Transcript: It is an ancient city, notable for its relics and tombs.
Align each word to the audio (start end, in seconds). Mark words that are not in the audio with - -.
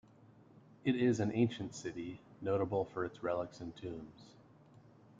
It 0.83 0.95
is 0.95 1.19
an 1.19 1.31
ancient 1.31 1.75
city, 1.75 2.21
notable 2.41 2.85
for 2.85 3.05
its 3.05 3.21
relics 3.21 3.59
and 3.61 3.75
tombs. 3.77 4.33